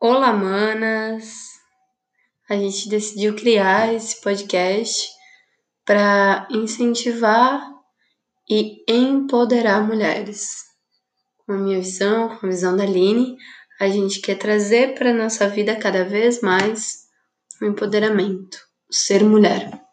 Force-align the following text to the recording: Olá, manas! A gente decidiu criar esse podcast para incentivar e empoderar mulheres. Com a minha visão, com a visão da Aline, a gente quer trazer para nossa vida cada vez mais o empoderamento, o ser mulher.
Olá, 0.00 0.32
manas! 0.32 1.58
A 2.48 2.54
gente 2.54 2.88
decidiu 2.88 3.34
criar 3.34 3.92
esse 3.92 4.20
podcast 4.20 5.08
para 5.84 6.46
incentivar 6.52 7.60
e 8.48 8.84
empoderar 8.88 9.84
mulheres. 9.84 10.50
Com 11.38 11.54
a 11.54 11.56
minha 11.56 11.80
visão, 11.80 12.28
com 12.28 12.46
a 12.46 12.48
visão 12.48 12.76
da 12.76 12.84
Aline, 12.84 13.36
a 13.80 13.88
gente 13.88 14.20
quer 14.20 14.36
trazer 14.36 14.94
para 14.94 15.12
nossa 15.12 15.48
vida 15.48 15.74
cada 15.74 16.04
vez 16.04 16.40
mais 16.42 16.98
o 17.60 17.64
empoderamento, 17.64 18.56
o 18.88 18.94
ser 18.94 19.24
mulher. 19.24 19.87